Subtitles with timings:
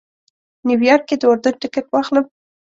[0.67, 2.25] نیویارک کې د اردن ټکټ واخلم.